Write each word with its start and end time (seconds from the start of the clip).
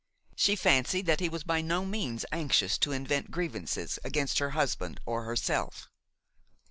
She 0.35 0.55
fancied 0.55 1.05
that 1.05 1.19
he 1.19 1.29
was 1.29 1.43
by 1.43 1.61
no 1.61 1.85
means 1.85 2.25
anxious 2.31 2.79
to 2.79 2.91
invent 2.91 3.29
grievances 3.29 3.99
against 4.03 4.39
her 4.39 4.49
husband 4.57 4.99
or 5.05 5.25
herself. 5.25 5.91